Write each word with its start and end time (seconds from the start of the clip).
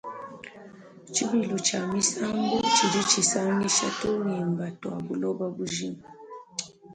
Tshibilu 1.11 1.55
tshia 1.65 1.81
misambu 1.91 2.55
tshidi 2.73 3.01
tshisangisha 3.09 3.87
tungimba 3.99 4.65
tua 4.79 4.97
buloba 5.05 5.45
bujima. 5.55 6.05